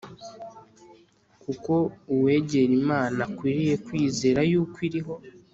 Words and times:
kuko 1.43 1.73
uwegera 2.13 2.71
Imana 2.81 3.19
akwiriye 3.27 3.75
kwizera 3.85 4.39
yuko 4.51 4.77
iriho 4.87 5.15